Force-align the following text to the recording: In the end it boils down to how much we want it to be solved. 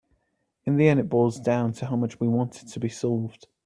In 0.65 0.77
the 0.77 0.87
end 0.87 0.99
it 0.99 1.09
boils 1.09 1.39
down 1.39 1.73
to 1.73 1.85
how 1.85 1.95
much 1.95 2.19
we 2.19 2.27
want 2.27 2.63
it 2.63 2.69
to 2.69 2.79
be 2.79 2.89
solved. 2.89 3.45